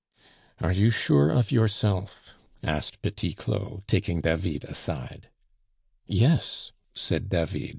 [0.61, 5.29] "Are you sure of yourself?" asked Petit Claud, taking David aside.
[6.07, 7.69] "Yes," said David.